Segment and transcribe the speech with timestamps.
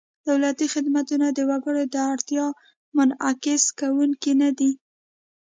[0.27, 2.57] دولتي خدمتونه د وګړو د اړتیاوو
[2.97, 4.71] منعکس کوونکي نهدي.